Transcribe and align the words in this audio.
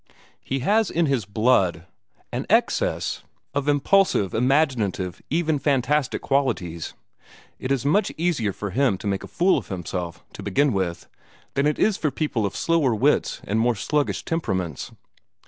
He 0.43 0.61
has 0.61 0.89
in 0.89 1.05
his 1.05 1.25
blood 1.25 1.85
an 2.31 2.47
excess 2.49 3.21
of 3.53 3.67
impulsive, 3.67 4.33
imaginative, 4.33 5.21
even 5.29 5.59
fantastic 5.59 6.23
qualities. 6.23 6.95
It 7.59 7.71
is 7.71 7.85
much 7.85 8.11
easier 8.17 8.51
for 8.51 8.71
him 8.71 8.97
to 8.97 9.05
make 9.05 9.23
a 9.23 9.27
fool 9.27 9.59
of 9.59 9.67
himself, 9.67 10.23
to 10.33 10.41
begin 10.41 10.73
with, 10.73 11.07
than 11.53 11.67
it 11.67 11.77
is 11.77 11.97
for 11.97 12.09
people 12.09 12.47
of 12.47 12.55
slower 12.55 12.95
wits 12.95 13.41
and 13.43 13.59
more 13.59 13.75
sluggish 13.75 14.25
temperaments. 14.25 14.91